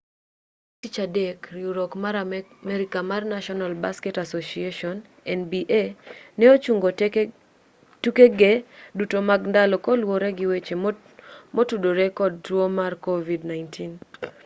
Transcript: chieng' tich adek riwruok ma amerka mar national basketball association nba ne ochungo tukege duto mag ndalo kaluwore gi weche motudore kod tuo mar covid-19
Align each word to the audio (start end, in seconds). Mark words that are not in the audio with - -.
chieng' 0.03 0.79
tich 0.81 0.97
adek 1.05 1.39
riwruok 1.55 1.91
ma 2.01 2.09
amerka 2.23 2.99
mar 3.09 3.23
national 3.33 3.71
basketball 3.83 4.25
association 4.27 4.95
nba 5.39 5.83
ne 6.37 6.45
ochungo 6.55 6.87
tukege 8.03 8.51
duto 8.97 9.17
mag 9.29 9.41
ndalo 9.51 9.75
kaluwore 9.85 10.29
gi 10.37 10.45
weche 10.51 10.75
motudore 11.55 12.05
kod 12.19 12.33
tuo 12.45 12.65
mar 12.77 12.91
covid-19 13.05 13.73